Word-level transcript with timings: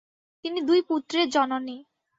তিনি 0.45 0.59
দুই 0.61 0.79
পুত্রের 0.81 1.27
জননী। 1.29 1.77